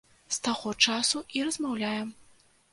З 0.37 0.39
таго 0.47 0.71
часу 0.87 1.23
і 1.37 1.45
размаўляем. 1.51 2.13